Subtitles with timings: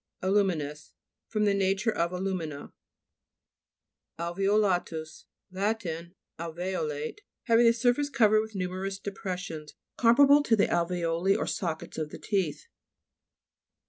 [0.23, 0.93] ALU'MINOUS
[1.35, 2.73] Of the nature of alu' mina.
[4.17, 5.83] ALVEOLA'TUS Lat.
[6.39, 7.19] Alve'olate.
[7.43, 11.99] Hav ing the surface covered with nu merous depressions, comparable to the alve'oli or sockets
[11.99, 12.65] of the teeth.